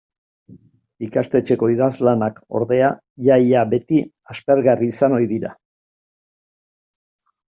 [1.07, 2.89] Ikastetxeko idazlanak, ordea,
[3.27, 4.01] ia-ia beti
[4.35, 5.55] aspergarri izan ohi dira.